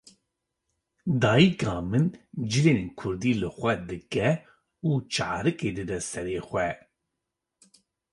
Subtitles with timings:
[1.21, 2.05] Dayîka min
[2.49, 4.29] cilên kurdî li xwe dike
[4.89, 6.69] û çarikê dide sere xwe.